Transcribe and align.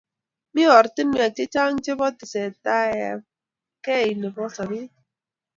Mii 0.53 0.67
oratinwek 0.77 1.31
che 1.35 1.45
chang 1.53 1.75
chebo 1.85 2.05
tesetaet 2.19 3.01
ab 3.11 3.19
kei 3.85 4.11
nebo 4.21 4.43
sobet 4.55 4.91